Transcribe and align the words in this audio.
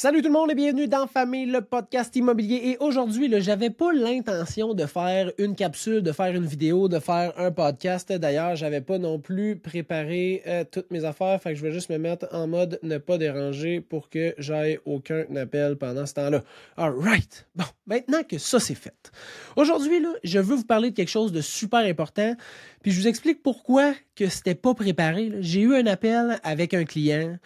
Salut 0.00 0.22
tout 0.22 0.28
le 0.28 0.32
monde 0.32 0.52
et 0.52 0.54
bienvenue 0.54 0.86
dans 0.86 1.08
Famille, 1.08 1.46
le 1.46 1.60
podcast 1.60 2.14
immobilier. 2.14 2.60
Et 2.66 2.76
aujourd'hui, 2.78 3.28
j'avais 3.40 3.70
pas 3.70 3.92
l'intention 3.92 4.72
de 4.72 4.86
faire 4.86 5.32
une 5.38 5.56
capsule, 5.56 6.04
de 6.04 6.12
faire 6.12 6.32
une 6.32 6.46
vidéo, 6.46 6.86
de 6.86 7.00
faire 7.00 7.32
un 7.36 7.50
podcast. 7.50 8.12
D'ailleurs, 8.12 8.54
j'avais 8.54 8.80
pas 8.80 8.98
non 8.98 9.18
plus 9.18 9.56
préparé 9.56 10.44
euh, 10.46 10.62
toutes 10.70 10.92
mes 10.92 11.04
affaires. 11.04 11.42
Fait 11.42 11.50
que 11.50 11.56
je 11.56 11.64
vais 11.64 11.72
juste 11.72 11.90
me 11.90 11.98
mettre 11.98 12.28
en 12.30 12.46
mode 12.46 12.78
ne 12.84 12.98
pas 12.98 13.18
déranger 13.18 13.80
pour 13.80 14.08
que 14.08 14.36
j'aille 14.38 14.78
aucun 14.84 15.24
appel 15.34 15.74
pendant 15.74 16.06
ce 16.06 16.14
temps-là. 16.14 16.44
Alright. 16.76 17.48
Bon, 17.56 17.64
maintenant 17.88 18.22
que 18.22 18.38
ça 18.38 18.60
c'est 18.60 18.76
fait. 18.76 19.10
Aujourd'hui, 19.56 20.00
je 20.22 20.38
veux 20.38 20.54
vous 20.54 20.64
parler 20.64 20.90
de 20.90 20.94
quelque 20.94 21.10
chose 21.10 21.32
de 21.32 21.40
super 21.40 21.80
important. 21.80 22.36
Puis 22.84 22.92
je 22.92 23.00
vous 23.00 23.08
explique 23.08 23.42
pourquoi 23.42 23.94
que 24.14 24.28
c'était 24.28 24.54
pas 24.54 24.74
préparé. 24.74 25.32
J'ai 25.40 25.62
eu 25.62 25.74
un 25.74 25.86
appel 25.86 26.38
avec 26.44 26.72
un 26.72 26.84
client 26.84 27.36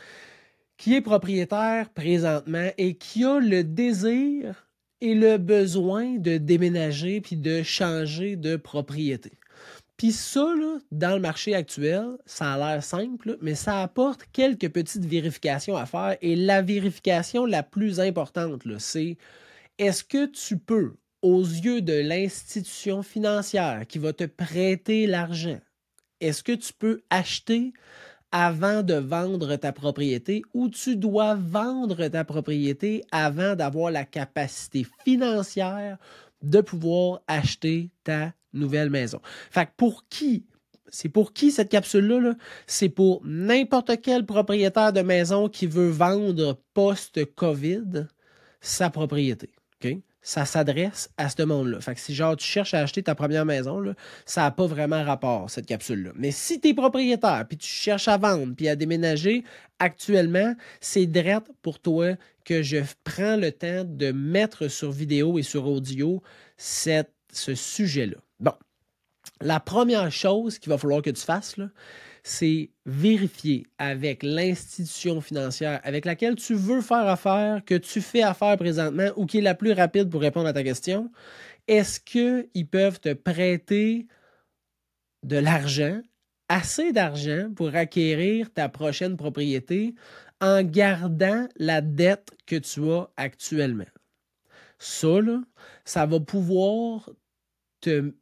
qui 0.82 0.96
est 0.96 1.00
propriétaire 1.00 1.90
présentement 1.90 2.68
et 2.76 2.96
qui 2.96 3.24
a 3.24 3.38
le 3.38 3.62
désir 3.62 4.66
et 5.00 5.14
le 5.14 5.38
besoin 5.38 6.16
de 6.16 6.38
déménager 6.38 7.20
puis 7.20 7.36
de 7.36 7.62
changer 7.62 8.34
de 8.34 8.56
propriété. 8.56 9.30
Puis 9.96 10.10
ça, 10.10 10.44
dans 10.90 11.14
le 11.14 11.20
marché 11.20 11.54
actuel, 11.54 12.18
ça 12.26 12.54
a 12.54 12.58
l'air 12.58 12.82
simple, 12.82 13.38
mais 13.40 13.54
ça 13.54 13.80
apporte 13.80 14.24
quelques 14.32 14.70
petites 14.70 15.04
vérifications 15.04 15.76
à 15.76 15.86
faire. 15.86 16.16
Et 16.20 16.34
la 16.34 16.62
vérification 16.62 17.46
la 17.46 17.62
plus 17.62 18.00
importante, 18.00 18.62
c'est 18.78 19.18
est-ce 19.78 20.02
que 20.02 20.26
tu 20.26 20.58
peux, 20.58 20.96
aux 21.22 21.42
yeux 21.42 21.80
de 21.80 21.92
l'institution 21.92 23.04
financière 23.04 23.84
qui 23.86 24.00
va 24.00 24.12
te 24.12 24.24
prêter 24.24 25.06
l'argent, 25.06 25.60
est-ce 26.20 26.42
que 26.42 26.50
tu 26.50 26.72
peux 26.72 27.02
acheter 27.08 27.72
avant 28.32 28.82
de 28.82 28.94
vendre 28.94 29.54
ta 29.56 29.72
propriété 29.72 30.42
ou 30.54 30.68
tu 30.68 30.96
dois 30.96 31.34
vendre 31.34 32.08
ta 32.08 32.24
propriété 32.24 33.04
avant 33.12 33.54
d'avoir 33.54 33.90
la 33.90 34.04
capacité 34.04 34.86
financière 35.04 35.98
de 36.42 36.60
pouvoir 36.60 37.20
acheter 37.28 37.90
ta 38.02 38.32
nouvelle 38.52 38.90
maison. 38.90 39.20
Fait 39.50 39.66
que 39.66 39.72
pour 39.76 40.08
qui 40.08 40.44
c'est 40.94 41.08
pour 41.08 41.32
qui 41.32 41.50
cette 41.50 41.70
capsule-là? 41.70 42.34
c'est 42.66 42.90
pour 42.90 43.22
n'importe 43.24 43.92
quel 44.02 44.26
propriétaire 44.26 44.92
de 44.92 45.00
maison 45.00 45.48
qui 45.48 45.66
veut 45.66 45.88
vendre 45.88 46.58
post-COVID 46.74 48.08
sa 48.60 48.90
propriété. 48.90 49.50
Ça 50.22 50.44
s'adresse 50.44 51.10
à 51.16 51.28
ce 51.28 51.42
monde-là. 51.42 51.80
Fait 51.80 51.94
que 51.94 52.00
si 52.00 52.14
genre 52.14 52.36
tu 52.36 52.46
cherches 52.46 52.74
à 52.74 52.80
acheter 52.80 53.02
ta 53.02 53.14
première 53.14 53.44
maison, 53.44 53.80
là, 53.80 53.94
ça 54.24 54.42
n'a 54.42 54.50
pas 54.52 54.66
vraiment 54.66 55.02
rapport, 55.04 55.50
cette 55.50 55.66
capsule-là. 55.66 56.12
Mais 56.14 56.30
si 56.30 56.60
tu 56.60 56.68
es 56.68 56.74
propriétaire, 56.74 57.44
puis 57.48 57.58
tu 57.58 57.66
cherches 57.66 58.08
à 58.08 58.16
vendre, 58.16 58.54
puis 58.56 58.68
à 58.68 58.76
déménager, 58.76 59.42
actuellement, 59.80 60.54
c'est 60.80 61.06
direct 61.06 61.48
pour 61.60 61.80
toi 61.80 62.14
que 62.44 62.62
je 62.62 62.78
prends 63.04 63.36
le 63.36 63.50
temps 63.50 63.84
de 63.84 64.12
mettre 64.12 64.68
sur 64.68 64.92
vidéo 64.92 65.38
et 65.38 65.42
sur 65.42 65.66
audio 65.66 66.22
cette, 66.56 67.12
ce 67.32 67.54
sujet-là. 67.54 68.16
Bon. 68.40 68.54
La 69.40 69.58
première 69.58 70.10
chose 70.12 70.58
qu'il 70.58 70.70
va 70.70 70.78
falloir 70.78 71.02
que 71.02 71.10
tu 71.10 71.22
fasses, 71.22 71.56
c'est 72.22 72.70
vérifier 72.86 73.66
avec 73.78 74.22
l'institution 74.22 75.20
financière 75.20 75.80
avec 75.82 76.04
laquelle 76.04 76.36
tu 76.36 76.54
veux 76.54 76.80
faire 76.80 77.08
affaire, 77.08 77.64
que 77.64 77.74
tu 77.74 78.00
fais 78.00 78.22
affaire 78.22 78.56
présentement 78.56 79.08
ou 79.16 79.26
qui 79.26 79.38
est 79.38 79.42
la 79.42 79.54
plus 79.54 79.72
rapide 79.72 80.08
pour 80.08 80.20
répondre 80.20 80.46
à 80.46 80.52
ta 80.52 80.62
question. 80.62 81.10
Est-ce 81.66 82.00
qu'ils 82.00 82.68
peuvent 82.68 83.00
te 83.00 83.12
prêter 83.12 84.06
de 85.24 85.36
l'argent, 85.36 86.00
assez 86.48 86.92
d'argent 86.92 87.50
pour 87.54 87.74
acquérir 87.74 88.52
ta 88.52 88.68
prochaine 88.68 89.16
propriété 89.16 89.94
en 90.40 90.62
gardant 90.62 91.48
la 91.56 91.80
dette 91.80 92.30
que 92.46 92.56
tu 92.56 92.90
as 92.92 93.10
actuellement? 93.16 93.86
Ça, 94.78 95.08
ça 95.84 96.06
va 96.06 96.20
pouvoir 96.20 97.10
te 97.80 98.12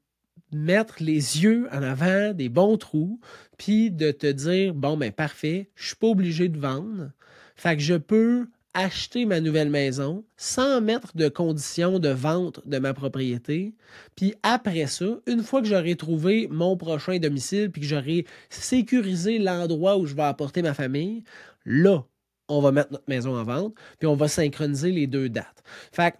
mettre 0.53 0.97
les 1.01 1.43
yeux 1.43 1.69
en 1.73 1.83
avant 1.83 2.33
des 2.33 2.49
bons 2.49 2.77
trous, 2.77 3.21
puis 3.59 3.91
de 3.91 4.11
te 4.11 4.27
dire 4.27 4.75
bon 4.75 4.97
ben 4.97 5.13
parfait, 5.13 5.71
je 5.75 5.89
suis 5.89 5.97
pas 5.97 6.09
obligé 6.09 6.49
de 6.49 6.59
vendre, 6.59 7.11
fait 7.57 7.77
que 7.77 7.83
je 7.83 7.95
peux 7.95 8.47
acheter 8.75 9.27
ma 9.27 9.41
nouvelle 9.41 9.71
maison 9.71 10.25
sans 10.37 10.81
mettre 10.81 11.17
de 11.17 11.29
conditions 11.29 11.99
de 11.99 12.09
vente 12.09 12.67
de 12.67 12.79
ma 12.79 12.95
propriété. 12.95 13.75
Puis 14.15 14.35
après 14.43 14.87
ça, 14.87 15.07
une 15.27 15.43
fois 15.43 15.61
que 15.61 15.67
j'aurai 15.67 15.97
trouvé 15.97 16.47
mon 16.51 16.77
prochain 16.77 17.19
domicile 17.19 17.71
puis 17.71 17.83
que 17.83 17.87
j'aurai 17.87 18.27
sécurisé 18.49 19.39
l'endroit 19.39 19.99
où 19.99 20.07
je 20.07 20.15
vais 20.15 20.23
apporter 20.23 20.63
ma 20.63 20.75
famille, 20.75 21.25
là, 21.65 22.05
on 22.49 22.61
va 22.61 22.73
mettre 22.73 22.93
notre 22.93 23.09
maison 23.09 23.37
en 23.37 23.45
vente, 23.45 23.75
puis 23.99 24.07
on 24.07 24.17
va 24.17 24.29
synchroniser 24.29 24.91
les 24.91 25.07
deux 25.07 25.29
dates. 25.29 25.63
Fait 25.93 26.13
que, 26.13 26.17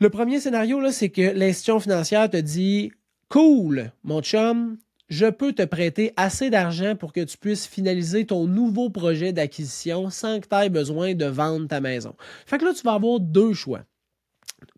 le 0.00 0.10
premier 0.10 0.40
scénario, 0.40 0.80
là, 0.80 0.90
c'est 0.90 1.10
que 1.10 1.22
l'institution 1.22 1.78
financière 1.78 2.28
te 2.28 2.36
dit 2.36 2.92
Cool, 3.32 3.92
mon 4.04 4.20
chum, 4.20 4.76
je 5.08 5.24
peux 5.24 5.54
te 5.54 5.62
prêter 5.62 6.12
assez 6.18 6.50
d'argent 6.50 6.96
pour 6.96 7.14
que 7.14 7.24
tu 7.24 7.38
puisses 7.38 7.66
finaliser 7.66 8.26
ton 8.26 8.46
nouveau 8.46 8.90
projet 8.90 9.32
d'acquisition 9.32 10.10
sans 10.10 10.38
que 10.38 10.46
tu 10.46 10.54
aies 10.54 10.68
besoin 10.68 11.14
de 11.14 11.24
vendre 11.24 11.66
ta 11.66 11.80
maison. 11.80 12.14
Fait 12.44 12.58
que 12.58 12.66
là, 12.66 12.74
tu 12.74 12.82
vas 12.82 12.92
avoir 12.92 13.20
deux 13.20 13.54
choix. 13.54 13.84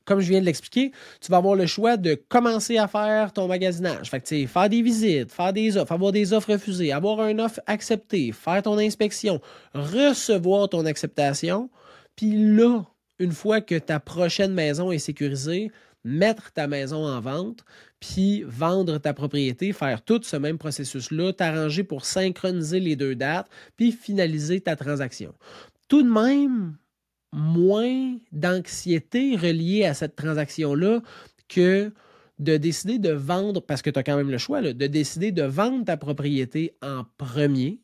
Comme 0.05 0.21
je 0.21 0.29
viens 0.29 0.39
de 0.41 0.45
l'expliquer, 0.47 0.93
tu 1.21 1.33
vas 1.33 1.39
avoir 1.39 1.57
le 1.57 1.67
choix 1.67 1.97
de 1.97 2.15
commencer 2.15 2.79
à 2.79 2.87
faire 2.87 3.33
ton 3.33 3.49
magasinage. 3.49 4.09
Fait 4.09 4.21
que, 4.21 4.47
faire 4.47 4.69
des 4.69 4.83
visites, 4.83 5.33
faire 5.33 5.53
des 5.53 5.77
offres, 5.77 5.91
avoir 5.91 6.13
des 6.13 6.33
offres 6.33 6.53
refusées, 6.53 6.93
avoir 6.93 7.19
un 7.23 7.41
offre 7.41 7.61
acceptée, 7.67 8.31
faire 8.31 8.63
ton 8.63 8.79
inspection, 8.79 9.41
recevoir 9.75 10.69
ton 10.69 10.87
acceptation. 10.87 11.71
Puis 12.15 12.37
là, 12.55 12.85
une 13.19 13.33
fois 13.33 13.61
que 13.61 13.75
ta 13.75 13.99
prochaine 13.99 14.55
maison 14.55 14.93
est 14.93 14.99
sécurisée, 14.99 15.73
mettre 16.05 16.53
ta 16.53 16.67
maison 16.67 17.05
en 17.07 17.21
vente, 17.21 17.65
puis 17.99 18.43
vendre 18.47 18.99
ta 18.99 19.15
propriété, 19.15 19.73
faire 19.73 20.03
tout 20.03 20.21
ce 20.23 20.37
même 20.37 20.59
processus-là, 20.59 21.33
t'arranger 21.33 21.83
pour 21.83 22.05
synchroniser 22.05 22.81
les 22.81 22.97
deux 22.97 23.15
dates, 23.15 23.49
puis 23.77 23.93
finaliser 23.93 24.61
ta 24.61 24.77
transaction. 24.77 25.35
Tout 25.89 26.03
de 26.03 26.11
même, 26.11 26.77
moins 27.33 28.17
d'anxiété 28.33 29.37
reliée 29.37 29.85
à 29.85 29.95
cette 29.95 30.17
transaction-là 30.17 31.01
que 31.49 31.93
de 32.39 32.57
décider 32.57 32.99
de 32.99 33.11
vendre, 33.11 33.61
parce 33.61 33.83
que 33.83 33.91
tu 33.91 33.99
as 33.99 34.03
quand 34.03 34.17
même 34.17 34.31
le 34.31 34.39
choix, 34.39 34.61
de 34.61 34.87
décider 34.87 35.33
de 35.33 35.43
vendre 35.43 35.85
ta 35.85 35.97
propriété 35.97 36.77
en 36.83 37.05
premier, 37.17 37.81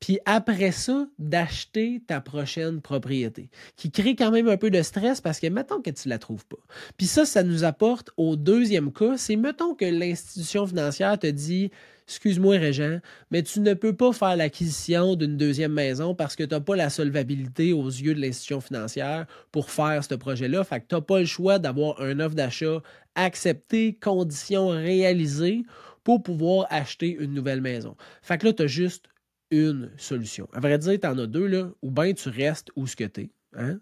puis 0.00 0.18
après 0.24 0.72
ça, 0.72 1.06
d'acheter 1.18 2.02
ta 2.06 2.20
prochaine 2.20 2.80
propriété, 2.80 3.50
qui 3.76 3.90
crée 3.90 4.14
quand 4.14 4.30
même 4.30 4.48
un 4.48 4.56
peu 4.56 4.70
de 4.70 4.82
stress 4.82 5.20
parce 5.20 5.40
que 5.40 5.48
mettons 5.48 5.82
que 5.82 5.90
tu 5.90 6.08
ne 6.08 6.10
la 6.10 6.18
trouves 6.18 6.46
pas. 6.46 6.58
Puis 6.96 7.06
ça, 7.06 7.24
ça 7.24 7.42
nous 7.42 7.64
apporte 7.64 8.10
au 8.16 8.36
deuxième 8.36 8.92
cas, 8.92 9.16
c'est 9.16 9.36
mettons 9.36 9.74
que 9.74 9.84
l'institution 9.84 10.66
financière 10.66 11.18
te 11.18 11.26
dit 11.26 11.70
Excuse-moi, 12.06 12.56
Régent, 12.56 13.00
mais 13.30 13.42
tu 13.42 13.60
ne 13.60 13.74
peux 13.74 13.94
pas 13.94 14.14
faire 14.14 14.34
l'acquisition 14.34 15.14
d'une 15.14 15.36
deuxième 15.36 15.74
maison 15.74 16.14
parce 16.14 16.36
que 16.36 16.42
tu 16.42 16.54
n'as 16.54 16.60
pas 16.60 16.74
la 16.74 16.88
solvabilité 16.88 17.74
aux 17.74 17.88
yeux 17.88 18.14
de 18.14 18.20
l'institution 18.20 18.62
financière 18.62 19.26
pour 19.52 19.70
faire 19.70 20.02
ce 20.02 20.14
projet-là. 20.14 20.64
Fait 20.64 20.80
que 20.80 20.86
tu 20.88 20.94
n'as 20.94 21.02
pas 21.02 21.18
le 21.18 21.26
choix 21.26 21.58
d'avoir 21.58 22.00
un 22.00 22.18
offre 22.18 22.34
d'achat 22.34 22.80
acceptée, 23.14 23.98
conditions 24.00 24.68
réalisées 24.68 25.64
pour 26.02 26.22
pouvoir 26.22 26.66
acheter 26.70 27.14
une 27.20 27.34
nouvelle 27.34 27.60
maison. 27.60 27.94
Fait 28.22 28.38
que 28.38 28.46
là, 28.46 28.52
tu 28.54 28.62
as 28.62 28.68
juste 28.68 29.04
une 29.50 29.90
solution. 29.96 30.48
À 30.52 30.60
vrai 30.60 30.78
dire, 30.78 30.98
tu 31.00 31.06
en 31.06 31.18
as 31.18 31.26
deux, 31.26 31.46
là. 31.46 31.70
Ou 31.82 31.90
bien 31.90 32.12
tu 32.12 32.28
restes 32.28 32.70
où 32.76 32.86
tu 32.86 33.02
es, 33.02 33.30
hein? 33.54 33.78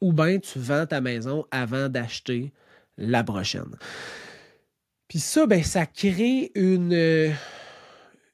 ou 0.00 0.12
bien 0.12 0.38
tu 0.38 0.58
vends 0.58 0.86
ta 0.86 1.00
maison 1.00 1.46
avant 1.50 1.88
d'acheter 1.88 2.52
la 2.96 3.22
prochaine. 3.22 3.76
Puis 5.08 5.18
ça, 5.18 5.46
ben, 5.46 5.62
ça 5.62 5.86
crée 5.86 6.52
une, 6.54 7.32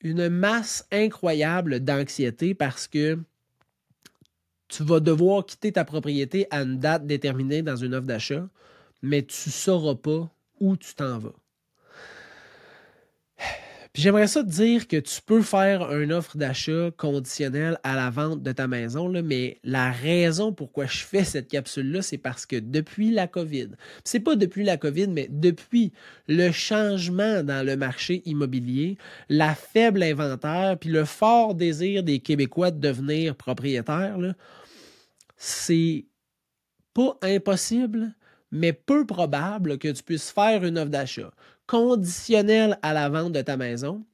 une 0.01 0.29
masse 0.29 0.87
incroyable 0.93 1.81
d'anxiété 1.81 2.55
parce 2.55 2.87
que 2.87 3.19
tu 4.69 4.83
vas 4.83 5.01
devoir 5.01 5.47
quitter 5.47 5.73
ta 5.73 5.85
propriété 5.85 6.47
à 6.51 6.62
une 6.62 6.79
date 6.79 7.06
déterminée 7.06 7.62
dans 7.62 7.76
une 7.76 7.94
offre 7.94 8.06
d'achat, 8.06 8.49
mais 9.03 9.23
tu 9.23 9.49
ne 9.49 9.53
sauras 9.53 9.94
pas 9.94 10.31
où 10.61 10.76
tu 10.76 10.94
t'en 10.94 11.19
vas 11.19 11.35
j'aimerais 13.96 14.26
ça 14.26 14.43
te 14.43 14.48
dire 14.48 14.87
que 14.87 14.96
tu 14.96 15.20
peux 15.22 15.43
faire 15.43 15.93
une 15.93 16.12
offre 16.12 16.37
d'achat 16.37 16.90
conditionnelle 16.96 17.78
à 17.82 17.96
la 17.96 18.10
vente 18.10 18.43
de 18.43 18.52
ta 18.52 18.69
maison, 18.69 19.10
mais 19.22 19.58
la 19.64 19.90
raison 19.90 20.52
pourquoi 20.52 20.87
je 20.87 20.98
fais 20.98 21.25
cette 21.25 21.48
capsule-là, 21.48 22.02
c'est 22.02 22.19
parce 22.19 22.46
que 22.46 22.56
depuis 22.56 23.10
la 23.10 23.26
COVID, 23.26 23.69
c'est 24.04 24.20
pas 24.20 24.37
depuis 24.37 24.64
la 24.64 24.76
COVID, 24.76 25.08
mais 25.08 25.28
depuis 25.31 25.93
le 26.28 26.52
changement 26.52 27.43
dans 27.43 27.64
le 27.64 27.76
marché 27.76 28.22
immobilier, 28.26 28.98
la 29.28 29.54
faible 29.54 30.02
inventaire, 30.02 30.76
puis 30.78 30.90
le 30.90 31.04
fort 31.04 31.54
désir 31.54 32.02
des 32.02 32.20
Québécois 32.20 32.70
de 32.70 32.81
devenir 32.81 33.34
propriétaires, 33.34 34.19
c'est 35.37 36.04
pas 36.93 37.16
impossible, 37.22 38.14
mais 38.52 38.72
peu 38.72 39.06
probable 39.06 39.78
que 39.78 39.88
tu 39.88 40.02
puisses 40.02 40.31
faire 40.31 40.64
une 40.64 40.78
offre 40.78 40.90
d'achat 40.90 41.31
conditionnelle 41.67 42.79
à 42.83 42.93
la 42.93 43.09
vente 43.09 43.33
de 43.33 43.43
ta 43.43 43.57
maison, 43.57 44.05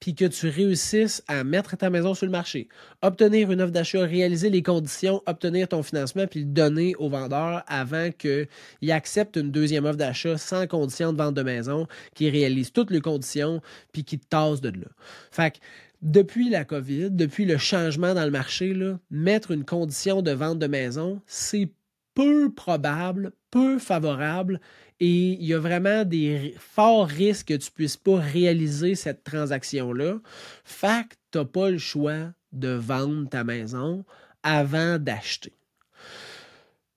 puis 0.00 0.14
que 0.14 0.24
tu 0.24 0.48
réussisses 0.48 1.22
à 1.26 1.42
mettre 1.42 1.76
ta 1.76 1.90
maison 1.90 2.14
sur 2.14 2.26
le 2.26 2.32
marché, 2.32 2.68
obtenir 3.02 3.50
une 3.50 3.60
offre 3.60 3.72
d'achat, 3.72 4.02
réaliser 4.02 4.48
les 4.48 4.62
conditions, 4.62 5.22
obtenir 5.26 5.68
ton 5.68 5.82
financement, 5.82 6.26
puis 6.26 6.40
le 6.40 6.46
donner 6.46 6.94
au 6.96 7.08
vendeur 7.08 7.64
avant 7.66 8.10
qu'il 8.12 8.46
accepte 8.92 9.36
une 9.36 9.50
deuxième 9.50 9.84
offre 9.86 9.96
d'achat 9.96 10.38
sans 10.38 10.66
condition 10.66 11.12
de 11.12 11.18
vente 11.18 11.34
de 11.34 11.42
maison, 11.42 11.86
qu'il 12.14 12.30
réalise 12.30 12.72
toutes 12.72 12.90
les 12.90 13.00
conditions, 13.00 13.60
puis 13.92 14.04
qu'il 14.04 14.20
te 14.20 14.26
tasse 14.28 14.60
de 14.60 14.68
là. 14.68 14.86
Fait 15.32 15.52
que, 15.52 15.58
depuis 16.00 16.48
la 16.48 16.64
COVID, 16.64 17.10
depuis 17.10 17.44
le 17.44 17.58
changement 17.58 18.14
dans 18.14 18.24
le 18.24 18.30
marché, 18.30 18.72
là, 18.72 19.00
mettre 19.10 19.50
une 19.50 19.64
condition 19.64 20.22
de 20.22 20.30
vente 20.30 20.60
de 20.60 20.68
maison, 20.68 21.20
c'est 21.26 21.72
peu 22.18 22.52
probable, 22.52 23.30
peu 23.52 23.78
favorable 23.78 24.60
et 24.98 25.34
il 25.34 25.44
y 25.44 25.54
a 25.54 25.60
vraiment 25.60 26.04
des 26.04 26.56
forts 26.58 27.06
risques 27.06 27.46
que 27.46 27.54
tu 27.54 27.68
ne 27.70 27.74
puisses 27.74 27.96
pas 27.96 28.18
réaliser 28.18 28.96
cette 28.96 29.22
transaction-là. 29.22 30.18
Fait 30.64 31.06
que 31.08 31.14
tu 31.30 31.38
n'as 31.38 31.44
pas 31.44 31.70
le 31.70 31.78
choix 31.78 32.32
de 32.50 32.70
vendre 32.70 33.28
ta 33.28 33.44
maison 33.44 34.04
avant 34.42 34.98
d'acheter. 34.98 35.52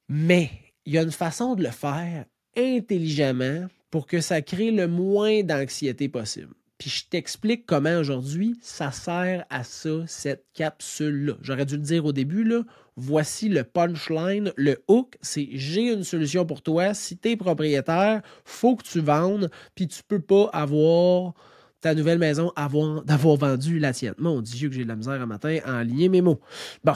Mais 0.09 0.49
il 0.87 0.93
y 0.93 0.97
a 0.97 1.03
une 1.03 1.11
façon 1.11 1.53
de 1.53 1.61
le 1.61 1.69
faire 1.69 2.25
intelligemment 2.57 3.67
pour 3.91 4.07
que 4.07 4.21
ça 4.21 4.41
crée 4.41 4.71
le 4.71 4.87
moins 4.87 5.43
d'anxiété 5.43 6.09
possible. 6.09 6.55
Puis 6.79 6.89
je 6.89 7.05
t'explique 7.07 7.67
comment 7.67 7.99
aujourd'hui 7.99 8.57
ça 8.59 8.91
sert 8.91 9.45
à 9.51 9.63
ça, 9.63 10.03
cette 10.07 10.47
capsule-là. 10.55 11.33
J'aurais 11.43 11.67
dû 11.67 11.75
le 11.75 11.83
dire 11.83 12.05
au 12.05 12.11
début, 12.11 12.43
là. 12.43 12.63
Voici 12.97 13.47
le 13.47 13.63
punchline, 13.63 14.51
le 14.57 14.83
hook, 14.87 15.17
c'est 15.21 15.47
j'ai 15.53 15.93
une 15.93 16.03
solution 16.03 16.45
pour 16.45 16.61
toi. 16.61 16.93
Si 16.93 17.17
tu 17.17 17.29
es 17.29 17.35
propriétaire, 17.37 18.21
faut 18.43 18.75
que 18.75 18.83
tu 18.83 18.99
vendes, 18.99 19.49
puis 19.75 19.87
tu 19.87 20.01
peux 20.07 20.19
pas 20.19 20.49
avoir 20.51 21.33
ta 21.79 21.95
nouvelle 21.95 22.19
maison 22.19 22.51
avant 22.55 23.01
d'avoir 23.05 23.37
vendu 23.37 23.79
la 23.79 23.93
tienne. 23.93 24.13
Mon 24.17 24.41
Dieu, 24.41 24.69
que 24.69 24.75
j'ai 24.75 24.83
de 24.83 24.89
la 24.89 24.95
misère 24.95 25.21
un 25.21 25.25
matin 25.25 25.59
à 25.63 25.79
aligner 25.79 26.09
mes 26.09 26.21
mots. 26.21 26.39
Bon, 26.83 26.95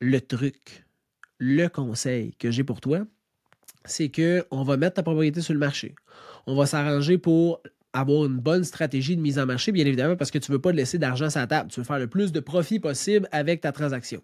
le 0.00 0.20
truc, 0.20 0.84
le 1.38 1.68
conseil 1.68 2.34
que 2.38 2.50
j'ai 2.50 2.64
pour 2.64 2.80
toi, 2.80 3.00
c'est 3.84 4.10
qu'on 4.10 4.62
va 4.62 4.76
mettre 4.76 4.94
ta 4.94 5.02
propriété 5.02 5.40
sur 5.40 5.54
le 5.54 5.60
marché. 5.60 5.94
On 6.46 6.54
va 6.54 6.66
s'arranger 6.66 7.16
pour 7.16 7.62
avoir 7.92 8.26
une 8.26 8.38
bonne 8.38 8.64
stratégie 8.64 9.16
de 9.16 9.20
mise 9.20 9.38
en 9.38 9.46
marché, 9.46 9.72
bien 9.72 9.86
évidemment, 9.86 10.16
parce 10.16 10.30
que 10.30 10.38
tu 10.38 10.50
ne 10.50 10.56
veux 10.56 10.60
pas 10.60 10.72
laisser 10.72 10.98
d'argent 10.98 11.30
sur 11.30 11.40
la 11.40 11.46
table. 11.46 11.70
Tu 11.70 11.80
veux 11.80 11.84
faire 11.84 11.98
le 11.98 12.06
plus 12.06 12.30
de 12.30 12.40
profit 12.40 12.78
possible 12.78 13.28
avec 13.32 13.62
ta 13.62 13.72
transaction. 13.72 14.22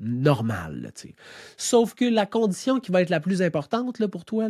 Normal. 0.00 0.92
Sauf 1.56 1.94
que 1.94 2.04
la 2.04 2.26
condition 2.26 2.80
qui 2.80 2.92
va 2.92 3.02
être 3.02 3.10
la 3.10 3.20
plus 3.20 3.42
importante 3.42 3.98
là, 3.98 4.08
pour 4.08 4.24
toi, 4.24 4.48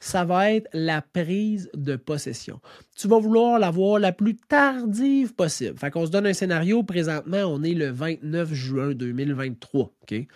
ça 0.00 0.24
va 0.24 0.52
être 0.52 0.68
la 0.72 1.02
prise 1.02 1.70
de 1.74 1.96
possession. 1.96 2.60
Tu 2.96 3.08
vas 3.08 3.18
vouloir 3.18 3.58
l'avoir 3.58 3.98
la 3.98 4.12
plus 4.12 4.36
tardive 4.36 5.34
possible. 5.34 5.78
Fait 5.78 5.90
qu'on 5.90 6.06
se 6.06 6.10
donne 6.10 6.26
un 6.26 6.32
scénario. 6.32 6.82
Présentement, 6.82 7.44
on 7.46 7.62
est 7.62 7.74
le 7.74 7.90
29 7.90 8.52
juin 8.52 8.92
2023. 8.92 9.92
Tu 10.06 10.26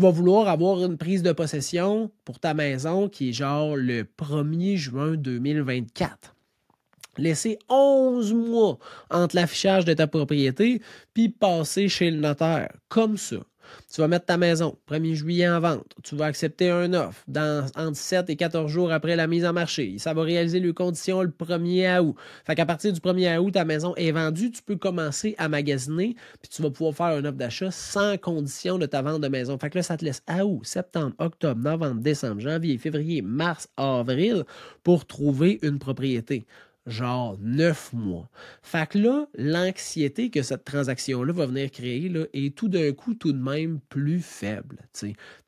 vas 0.00 0.10
vouloir 0.10 0.48
avoir 0.48 0.84
une 0.84 0.98
prise 0.98 1.22
de 1.22 1.32
possession 1.32 2.10
pour 2.24 2.38
ta 2.40 2.54
maison 2.54 3.08
qui 3.08 3.30
est 3.30 3.32
genre 3.32 3.76
le 3.76 4.04
1er 4.04 4.76
juin 4.76 5.16
2024 5.16 6.34
laisser 7.18 7.58
11 7.68 8.32
mois 8.34 8.78
entre 9.10 9.36
l'affichage 9.36 9.84
de 9.84 9.94
ta 9.94 10.06
propriété 10.06 10.80
puis 11.12 11.28
passer 11.28 11.88
chez 11.88 12.10
le 12.10 12.18
notaire. 12.18 12.72
Comme 12.88 13.16
ça. 13.16 13.36
Tu 13.92 14.00
vas 14.00 14.08
mettre 14.08 14.26
ta 14.26 14.36
maison 14.36 14.76
1er 14.90 15.14
juillet 15.14 15.48
en 15.48 15.60
vente. 15.60 15.94
Tu 16.02 16.16
vas 16.16 16.26
accepter 16.26 16.70
un 16.70 16.92
offre 16.94 17.22
dans, 17.28 17.66
entre 17.76 17.96
7 17.96 18.30
et 18.30 18.36
14 18.36 18.70
jours 18.70 18.92
après 18.92 19.16
la 19.16 19.26
mise 19.26 19.44
en 19.44 19.52
marché. 19.52 19.96
Ça 19.98 20.14
va 20.14 20.22
réaliser 20.22 20.60
les 20.60 20.72
conditions 20.72 21.22
le 21.22 21.30
1er 21.30 22.00
août. 22.00 22.16
Fait 22.46 22.54
qu'à 22.54 22.66
partir 22.66 22.92
du 22.92 23.00
1er 23.00 23.38
août, 23.38 23.52
ta 23.52 23.64
maison 23.64 23.94
est 23.96 24.12
vendue. 24.12 24.50
Tu 24.50 24.62
peux 24.62 24.76
commencer 24.76 25.34
à 25.38 25.48
magasiner 25.48 26.16
puis 26.40 26.50
tu 26.50 26.62
vas 26.62 26.70
pouvoir 26.70 26.94
faire 26.94 27.18
un 27.18 27.24
offre 27.24 27.36
d'achat 27.36 27.70
sans 27.70 28.16
condition 28.18 28.78
de 28.78 28.86
ta 28.86 29.02
vente 29.02 29.20
de 29.20 29.28
maison. 29.28 29.58
Fait 29.58 29.70
que 29.70 29.78
là, 29.78 29.82
ça 29.82 29.96
te 29.96 30.04
laisse 30.04 30.22
août, 30.42 30.60
septembre, 30.64 31.14
octobre, 31.18 31.60
novembre, 31.60 32.00
décembre, 32.00 32.40
janvier, 32.40 32.78
février, 32.78 33.22
mars, 33.22 33.68
avril 33.76 34.44
pour 34.82 35.06
trouver 35.06 35.58
une 35.62 35.78
propriété 35.78 36.46
genre 36.86 37.36
neuf 37.40 37.92
mois. 37.92 38.28
Fait 38.62 38.88
que 38.88 38.98
là, 38.98 39.26
l'anxiété 39.34 40.30
que 40.30 40.42
cette 40.42 40.64
transaction-là 40.64 41.32
va 41.32 41.46
venir 41.46 41.70
créer 41.70 42.12
est 42.32 42.54
tout 42.54 42.68
d'un 42.68 42.92
coup 42.92 43.14
tout 43.14 43.32
de 43.32 43.38
même 43.38 43.80
plus 43.88 44.20
faible. 44.20 44.78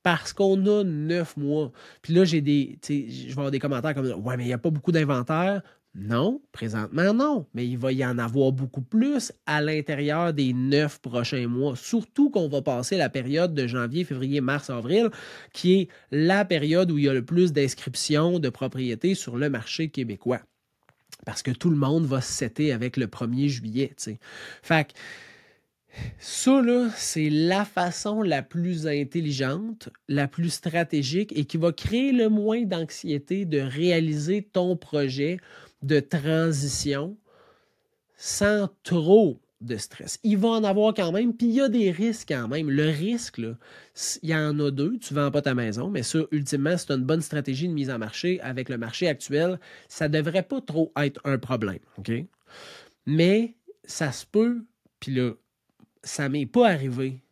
Parce 0.03 0.33
qu'on 0.33 0.67
a 0.67 0.85
neuf 0.85 1.37
mois. 1.37 1.73
Puis 2.03 2.15
là, 2.15 2.25
j'ai 2.25 2.41
des. 2.41 2.79
Je 2.89 3.27
vais 3.27 3.33
avoir 3.33 3.51
des 3.51 3.59
commentaires 3.59 3.95
comme 3.95 4.07
Ouais, 4.07 4.37
mais 4.37 4.45
il 4.45 4.49
n'y 4.49 4.53
a 4.53 4.59
pas 4.59 4.71
beaucoup 4.71 4.93
d'inventaire. 4.93 5.63
Non, 5.99 6.43
présentement 6.53 7.15
non, 7.15 7.47
mais 7.55 7.67
il 7.67 7.79
va 7.79 7.91
y 7.91 8.05
en 8.05 8.19
avoir 8.19 8.53
beaucoup 8.53 8.83
plus 8.83 9.33
à 9.47 9.63
l'intérieur 9.63 10.35
des 10.35 10.53
neuf 10.53 10.99
prochains 11.01 11.47
mois, 11.49 11.75
surtout 11.75 12.29
qu'on 12.29 12.49
va 12.49 12.61
passer 12.61 12.99
la 12.99 13.09
période 13.09 13.55
de 13.55 13.67
janvier, 13.67 14.05
février, 14.05 14.43
mars, 14.43 14.69
avril, 14.69 15.09
qui 15.55 15.81
est 15.81 15.89
la 16.11 16.45
période 16.45 16.91
où 16.91 16.99
il 16.99 17.05
y 17.05 17.09
a 17.09 17.15
le 17.15 17.25
plus 17.25 17.55
d'inscriptions 17.55 18.39
de 18.39 18.51
propriétés 18.51 19.15
sur 19.15 19.39
le 19.39 19.49
marché 19.49 19.89
québécois 19.89 20.43
parce 21.25 21.43
que 21.43 21.51
tout 21.51 21.71
le 21.71 21.77
monde 21.77 22.07
va 22.07 22.21
se 22.21 22.33
setter 22.33 22.73
avec 22.73 22.97
le 22.97 23.07
1er 23.07 23.49
juillet. 23.49 23.95
Fait 24.63 24.85
que 24.85 24.93
ça, 26.19 26.61
c'est 26.97 27.31
la 27.31 27.65
façon 27.65 28.23
la 28.23 28.43
plus 28.43 28.87
intelligente, 28.87 29.89
la 30.09 30.29
plus 30.29 30.51
stratégique 30.51 31.33
et 31.35 31.45
qui 31.45 31.57
va 31.57 31.73
créer 31.73 32.13
le 32.13 32.29
moins 32.29 32.63
d'anxiété 32.63 33.45
de 33.45 33.61
réaliser 33.61 34.43
ton 34.43 34.77
projet 34.77 35.39
de 35.83 36.01
transition 36.01 37.17
sans 38.17 38.69
trop 38.83 39.41
de 39.61 39.77
stress. 39.77 40.19
Il 40.23 40.39
va 40.39 40.49
en 40.49 40.65
avoir 40.65 40.93
quand 40.95 41.13
même, 41.13 41.35
puis 41.35 41.47
il 41.47 41.55
y 41.55 41.61
a 41.61 41.69
des 41.69 41.91
risques 41.91 42.29
quand 42.29 42.49
même. 42.49 42.71
Le 42.71 42.89
risque, 42.89 43.39
là, 43.39 43.57
il 44.23 44.31
y 44.31 44.35
en 44.35 44.59
a 44.61 44.71
deux. 44.71 44.99
Tu 44.99 45.15
ne 45.15 45.21
vends 45.21 45.31
pas 45.31 45.43
ta 45.43 45.55
maison, 45.55 45.89
mais 45.89 46.03
ça, 46.03 46.21
ultimement, 46.31 46.77
c'est 46.77 46.93
une 46.93 47.05
bonne 47.05 47.23
stratégie 47.23 47.69
de 47.69 47.73
mise 47.73 47.91
en 47.91 47.99
marché 47.99 48.41
avec 48.43 48.69
le 48.69 48.79
marché 48.79 49.09
actuel. 49.09 49.59
Ça 49.89 50.09
ne 50.09 50.19
devrait 50.19 50.43
pas 50.43 50.61
trop 50.61 50.93
être 50.97 51.21
un 51.25 51.39
problème. 51.39 51.79
OK? 51.97 52.13
Mais 53.07 53.55
ça 53.85 54.13
se 54.13 54.27
peut, 54.27 54.65
puis 55.01 55.15
là, 55.15 55.33
ça 56.03 56.29
m'est 56.29 56.47
pas 56.47 56.69
arrivé 56.69 57.23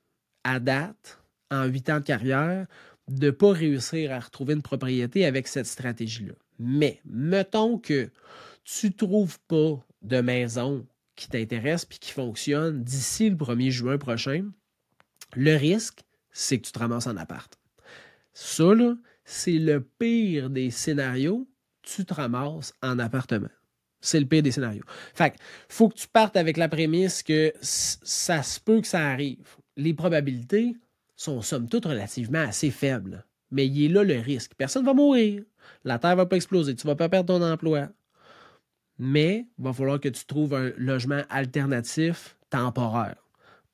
à 0.44 0.60
date, 0.60 1.20
en 1.50 1.64
huit 1.64 1.88
ans 1.90 2.00
de 2.00 2.04
carrière, 2.04 2.66
de 3.08 3.26
ne 3.26 3.30
pas 3.30 3.52
réussir 3.52 4.12
à 4.12 4.20
retrouver 4.20 4.54
une 4.54 4.62
propriété 4.62 5.26
avec 5.26 5.46
cette 5.46 5.66
stratégie-là. 5.66 6.34
Mais 6.58 7.00
mettons 7.04 7.78
que 7.78 8.10
tu 8.64 8.86
ne 8.86 8.92
trouves 8.92 9.38
pas 9.40 9.84
de 10.02 10.20
maison 10.20 10.86
qui 11.16 11.28
t'intéresse 11.28 11.84
puis 11.84 11.98
qui 11.98 12.12
fonctionne 12.12 12.82
d'ici 12.82 13.30
le 13.30 13.36
1er 13.36 13.70
juin 13.70 13.98
prochain, 13.98 14.50
le 15.34 15.56
risque, 15.56 16.00
c'est 16.30 16.58
que 16.58 16.66
tu 16.66 16.72
te 16.72 16.78
ramasses 16.78 17.06
en 17.06 17.16
appart. 17.16 17.58
Ça, 18.32 18.72
c'est 19.24 19.58
le 19.58 19.80
pire 19.80 20.50
des 20.50 20.70
scénarios, 20.70 21.48
tu 21.82 22.04
te 22.04 22.14
ramasses 22.14 22.74
en 22.82 22.98
appartement. 22.98 23.48
C'est 24.00 24.20
le 24.20 24.26
pire 24.26 24.42
des 24.42 24.52
scénarios. 24.52 24.84
Fait 25.14 25.30
que, 25.30 25.36
faut 25.68 25.88
que 25.88 25.94
tu 25.94 26.08
partes 26.08 26.36
avec 26.36 26.56
la 26.56 26.68
prémisse 26.68 27.22
que 27.22 27.52
ça 27.60 28.42
se 28.42 28.60
peut 28.60 28.80
que 28.80 28.86
ça 28.86 29.06
arrive. 29.08 29.56
Les 29.76 29.94
probabilités 29.94 30.76
sont 31.16 31.40
somme 31.40 31.68
toute 31.68 31.86
relativement 31.86 32.40
assez 32.40 32.70
faibles. 32.70 33.24
Mais 33.50 33.66
il 33.66 33.84
est 33.84 33.88
là 33.88 34.02
le 34.02 34.18
risque. 34.18 34.52
Personne 34.56 34.82
ne 34.82 34.88
va 34.88 34.94
mourir. 34.94 35.42
La 35.84 35.98
Terre 35.98 36.10
ne 36.10 36.16
va 36.16 36.26
pas 36.26 36.36
exploser. 36.36 36.74
Tu 36.74 36.86
ne 36.86 36.92
vas 36.92 36.96
pas 36.96 37.08
perdre 37.08 37.38
ton 37.38 37.44
emploi 37.44 37.88
mais 38.98 39.46
il 39.58 39.64
va 39.64 39.72
falloir 39.72 40.00
que 40.00 40.08
tu 40.08 40.24
trouves 40.24 40.54
un 40.54 40.72
logement 40.76 41.22
alternatif 41.30 42.36
temporaire. 42.50 43.16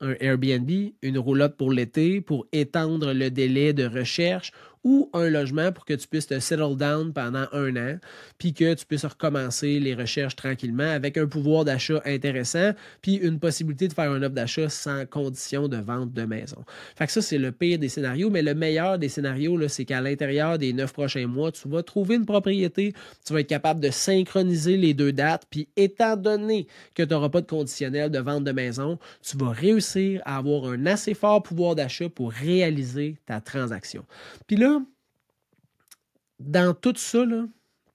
Un 0.01 0.15
Airbnb, 0.21 0.71
une 1.03 1.19
roulotte 1.19 1.57
pour 1.57 1.73
l'été 1.73 2.21
pour 2.23 2.47
étendre 2.53 3.13
le 3.13 3.31
délai 3.31 3.75
de 3.75 3.87
recherche 3.87 4.53
ou 4.85 5.11
un 5.13 5.29
logement 5.29 5.73
pour 5.73 5.85
que 5.85 5.95
tu 5.95 6.09
puisses 6.09 6.27
te 6.27 6.39
settle 6.41 6.77
down 6.77 7.13
pendant 7.13 7.47
un 7.53 7.77
an, 7.77 7.99
puis 8.39 8.55
que 8.55 8.75
tu 8.75 8.87
puisses 8.87 9.05
recommencer 9.05 9.79
les 9.79 9.95
recherches 9.95 10.37
tranquillement 10.37 10.91
avec 10.91 11.19
un 11.19 11.27
pouvoir 11.27 11.65
d'achat 11.65 12.01
intéressant, 12.07 12.73
puis 13.03 13.15
une 13.17 13.39
possibilité 13.39 13.89
de 13.89 13.93
faire 13.93 14.11
un 14.11 14.23
offre 14.23 14.35
d'achat 14.35 14.69
sans 14.69 15.05
condition 15.07 15.69
de 15.69 15.77
vente 15.77 16.13
de 16.13 16.23
maison. 16.23 16.65
Fait 16.97 17.07
que 17.07 17.13
ça, 17.13 17.21
c'est 17.21 17.39
le 17.39 17.53
pire 17.53 17.79
des 17.79 17.89
scénarios, 17.89 18.31
mais 18.31 18.43
le 18.43 18.55
meilleur 18.55 18.99
des 18.99 19.09
scénarios, 19.09 19.69
c'est 19.69 19.85
qu'à 19.85 20.01
l'intérieur 20.01 20.59
des 20.59 20.73
neuf 20.73 20.93
prochains 20.93 21.27
mois, 21.27 21.53
tu 21.53 21.69
vas 21.69 21.83
trouver 21.83 22.17
une 22.17 22.27
propriété, 22.27 22.95
tu 23.27 23.33
vas 23.33 23.41
être 23.41 23.49
capable 23.49 23.81
de 23.81 23.91
synchroniser 23.91 24.77
les 24.77 24.95
deux 24.95 25.13
dates, 25.13 25.47
puis 25.51 25.69
étant 25.77 26.17
donné 26.17 26.67
que 26.95 27.03
tu 27.03 27.11
n'auras 27.11 27.29
pas 27.29 27.41
de 27.41 27.47
conditionnel 27.47 28.11
de 28.11 28.19
vente 28.19 28.45
de 28.45 28.53
maison, 28.53 28.99
tu 29.23 29.37
vas 29.37 29.51
réussir 29.51 30.23
à 30.25 30.39
avoir 30.39 30.67
un 30.67 30.87
assez 30.87 31.15
fort 31.15 31.43
pouvoir 31.43 31.75
d'achat 31.75 32.09
pour 32.09 32.33
réaliser 32.33 33.17
ta 33.27 33.41
transaction. 33.41 34.05
Puis 34.47 34.57
là, 34.57 34.70
dans 36.41 36.75
tout 36.75 36.95
ça, 36.97 37.25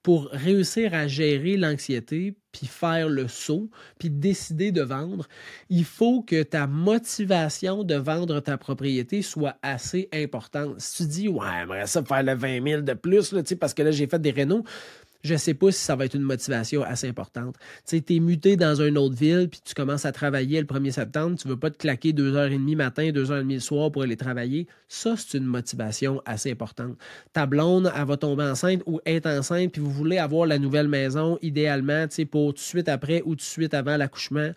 pour 0.02 0.28
réussir 0.30 0.94
à 0.94 1.08
gérer 1.08 1.56
l'anxiété, 1.56 2.36
puis 2.52 2.68
faire 2.68 3.08
le 3.08 3.26
saut, 3.26 3.68
puis 3.98 4.08
décider 4.08 4.70
de 4.70 4.82
vendre, 4.82 5.26
il 5.68 5.84
faut 5.84 6.22
que 6.22 6.44
ta 6.44 6.68
motivation 6.68 7.82
de 7.82 7.96
vendre 7.96 8.38
ta 8.38 8.56
propriété 8.56 9.20
soit 9.20 9.56
assez 9.62 10.08
importante. 10.12 10.80
Si 10.80 11.02
tu 11.02 11.08
dis, 11.08 11.28
ouais, 11.28 11.44
j'aimerais 11.58 11.88
ça 11.88 12.04
faire 12.04 12.22
le 12.22 12.34
20 12.34 12.62
000 12.62 12.82
de 12.82 12.92
plus, 12.94 13.32
là, 13.32 13.42
parce 13.58 13.74
que 13.74 13.82
là, 13.82 13.90
j'ai 13.90 14.06
fait 14.06 14.20
des 14.20 14.30
rénaux, 14.30 14.62
je 15.22 15.34
ne 15.34 15.38
sais 15.38 15.54
pas 15.54 15.70
si 15.70 15.80
ça 15.80 15.96
va 15.96 16.04
être 16.04 16.14
une 16.14 16.22
motivation 16.22 16.82
assez 16.82 17.08
importante. 17.08 17.56
Tu 17.86 18.02
es 18.08 18.20
muté 18.20 18.56
dans 18.56 18.80
une 18.80 18.98
autre 18.98 19.14
ville, 19.14 19.48
puis 19.50 19.60
tu 19.64 19.74
commences 19.74 20.04
à 20.04 20.12
travailler 20.12 20.60
le 20.60 20.66
1er 20.66 20.92
septembre, 20.92 21.36
tu 21.38 21.48
ne 21.48 21.52
veux 21.52 21.58
pas 21.58 21.70
te 21.70 21.78
claquer 21.78 22.12
deux 22.12 22.34
heures 22.34 22.50
et 22.50 22.58
demie 22.58 22.76
matin, 22.76 23.10
deux 23.12 23.30
heures 23.30 23.38
et 23.38 23.42
demie 23.42 23.54
le 23.54 23.60
soir 23.60 23.90
pour 23.90 24.02
aller 24.02 24.16
travailler. 24.16 24.66
Ça, 24.88 25.14
c'est 25.16 25.38
une 25.38 25.44
motivation 25.44 26.22
assez 26.24 26.50
importante. 26.50 26.96
Ta 27.32 27.46
blonde, 27.46 27.92
elle 27.94 28.06
va 28.06 28.16
tomber 28.16 28.44
enceinte 28.44 28.82
ou 28.86 29.00
être 29.06 29.26
enceinte, 29.26 29.72
puis 29.72 29.82
vous 29.82 29.90
voulez 29.90 30.18
avoir 30.18 30.46
la 30.46 30.58
nouvelle 30.58 30.88
maison, 30.88 31.38
idéalement, 31.42 32.06
tu 32.08 32.16
sais, 32.16 32.24
pour 32.24 32.54
tout 32.54 32.58
de 32.58 32.60
suite 32.60 32.88
après 32.88 33.22
ou 33.24 33.30
tout 33.30 33.36
de 33.36 33.42
suite 33.42 33.74
avant 33.74 33.96
l'accouchement 33.96 34.52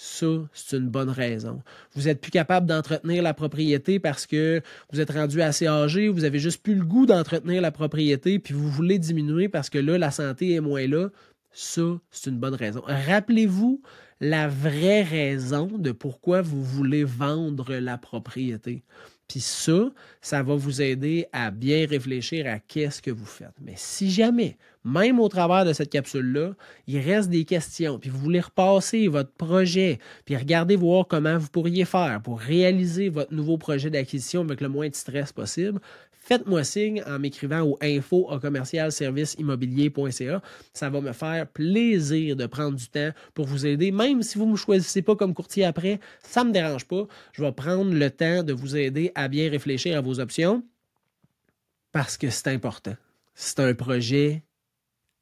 ça, 0.00 0.26
c'est 0.52 0.76
une 0.76 0.88
bonne 0.88 1.10
raison. 1.10 1.60
Vous 1.94 2.02
n'êtes 2.02 2.20
plus 2.20 2.30
capable 2.30 2.66
d'entretenir 2.66 3.20
la 3.20 3.34
propriété 3.34 3.98
parce 3.98 4.26
que 4.26 4.62
vous 4.92 5.00
êtes 5.00 5.10
rendu 5.10 5.42
assez 5.42 5.66
âgé, 5.66 6.08
vous 6.08 6.22
avez 6.22 6.38
juste 6.38 6.62
plus 6.62 6.76
le 6.76 6.84
goût 6.84 7.04
d'entretenir 7.04 7.60
la 7.60 7.72
propriété, 7.72 8.38
puis 8.38 8.54
vous 8.54 8.68
voulez 8.68 9.00
diminuer 9.00 9.48
parce 9.48 9.68
que 9.68 9.78
là, 9.78 9.98
la 9.98 10.12
santé 10.12 10.54
est 10.54 10.60
moins 10.60 10.86
là. 10.86 11.08
Ça, 11.50 11.98
c'est 12.12 12.30
une 12.30 12.38
bonne 12.38 12.54
raison. 12.54 12.80
Rappelez-vous 12.86 13.82
la 14.20 14.46
vraie 14.46 15.02
raison 15.02 15.66
de 15.66 15.90
pourquoi 15.90 16.42
vous 16.42 16.62
voulez 16.62 17.02
vendre 17.02 17.74
la 17.74 17.98
propriété. 17.98 18.84
Puis 19.26 19.40
ça, 19.40 19.90
ça 20.20 20.44
va 20.44 20.54
vous 20.54 20.80
aider 20.80 21.26
à 21.32 21.50
bien 21.50 21.86
réfléchir 21.88 22.46
à 22.46 22.60
qu'est-ce 22.60 23.02
que 23.02 23.10
vous 23.10 23.26
faites. 23.26 23.54
Mais 23.60 23.74
si 23.76 24.12
jamais, 24.12 24.56
même 24.88 25.20
au 25.20 25.28
travers 25.28 25.64
de 25.64 25.72
cette 25.72 25.90
capsule-là, 25.90 26.54
il 26.86 26.98
reste 26.98 27.28
des 27.28 27.44
questions, 27.44 27.98
puis 27.98 28.10
vous 28.10 28.18
voulez 28.18 28.40
repasser 28.40 29.08
votre 29.08 29.32
projet, 29.32 29.98
puis 30.24 30.36
regarder 30.36 30.76
voir 30.76 31.06
comment 31.06 31.38
vous 31.38 31.48
pourriez 31.48 31.84
faire 31.84 32.20
pour 32.22 32.40
réaliser 32.40 33.08
votre 33.08 33.32
nouveau 33.32 33.58
projet 33.58 33.90
d'acquisition 33.90 34.40
avec 34.42 34.60
le 34.60 34.68
moins 34.68 34.88
de 34.88 34.94
stress 34.94 35.32
possible, 35.32 35.80
faites-moi 36.28 36.62
signe 36.62 37.02
en 37.06 37.18
m'écrivant 37.18 37.62
au 37.62 37.78
info 37.80 38.28
immobilier.ca. 39.38 40.42
Ça 40.74 40.90
va 40.90 41.00
me 41.00 41.12
faire 41.12 41.46
plaisir 41.46 42.36
de 42.36 42.46
prendre 42.46 42.76
du 42.76 42.88
temps 42.88 43.10
pour 43.34 43.46
vous 43.46 43.66
aider. 43.66 43.90
Même 43.90 44.22
si 44.22 44.36
vous 44.36 44.46
ne 44.46 44.52
me 44.52 44.56
choisissez 44.56 45.00
pas 45.00 45.16
comme 45.16 45.32
courtier 45.32 45.64
après, 45.64 46.00
ça 46.22 46.44
ne 46.44 46.48
me 46.48 46.52
dérange 46.52 46.86
pas. 46.86 47.06
Je 47.32 47.42
vais 47.42 47.52
prendre 47.52 47.92
le 47.94 48.10
temps 48.10 48.42
de 48.42 48.52
vous 48.52 48.76
aider 48.76 49.10
à 49.14 49.28
bien 49.28 49.50
réfléchir 49.50 49.96
à 49.96 50.00
vos 50.00 50.20
options 50.20 50.62
parce 51.92 52.18
que 52.18 52.28
c'est 52.28 52.48
important. 52.48 52.94
C'est 53.34 53.60
un 53.60 53.72
projet 53.72 54.42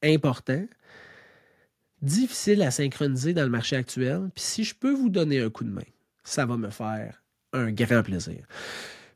important, 0.06 0.64
difficile 2.02 2.62
à 2.62 2.70
synchroniser 2.70 3.34
dans 3.34 3.44
le 3.44 3.50
marché 3.50 3.76
actuel. 3.76 4.30
Puis 4.34 4.44
si 4.44 4.64
je 4.64 4.74
peux 4.74 4.92
vous 4.92 5.08
donner 5.08 5.40
un 5.40 5.50
coup 5.50 5.64
de 5.64 5.70
main, 5.70 5.82
ça 6.24 6.46
va 6.46 6.56
me 6.56 6.70
faire 6.70 7.22
un 7.52 7.72
grand 7.72 8.02
plaisir. 8.02 8.46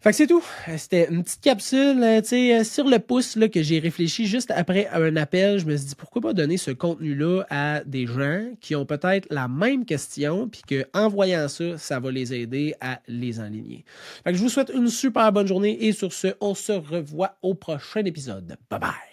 Fait 0.02 0.10
que 0.10 0.16
c'est 0.16 0.26
tout. 0.26 0.42
C'était 0.78 1.08
une 1.10 1.22
petite 1.22 1.42
capsule, 1.42 2.02
euh, 2.02 2.22
sais, 2.24 2.60
euh, 2.60 2.64
sur 2.64 2.88
le 2.88 2.98
pouce 2.98 3.36
là, 3.36 3.48
que 3.48 3.62
j'ai 3.62 3.78
réfléchi 3.78 4.24
juste 4.24 4.50
après 4.50 4.88
un 4.94 5.14
appel. 5.16 5.58
Je 5.58 5.66
me 5.66 5.76
suis 5.76 5.88
dit 5.88 5.94
pourquoi 5.94 6.22
pas 6.22 6.32
donner 6.32 6.56
ce 6.56 6.70
contenu-là 6.70 7.42
à 7.50 7.84
des 7.84 8.06
gens 8.06 8.46
qui 8.62 8.74
ont 8.74 8.86
peut-être 8.86 9.26
la 9.30 9.46
même 9.46 9.84
question, 9.84 10.48
puis 10.48 10.62
qu'en 10.62 11.08
voyant 11.10 11.48
ça, 11.48 11.76
ça 11.76 12.00
va 12.00 12.10
les 12.10 12.32
aider 12.32 12.74
à 12.80 13.00
les 13.08 13.40
enligner. 13.40 13.84
Fait 14.24 14.32
que 14.32 14.38
je 14.38 14.42
vous 14.42 14.48
souhaite 14.48 14.72
une 14.74 14.88
super 14.88 15.32
bonne 15.32 15.46
journée 15.46 15.84
et 15.84 15.92
sur 15.92 16.14
ce, 16.14 16.28
on 16.40 16.54
se 16.54 16.72
revoit 16.72 17.36
au 17.42 17.52
prochain 17.52 18.02
épisode. 18.06 18.56
Bye 18.70 18.80
bye. 18.80 19.09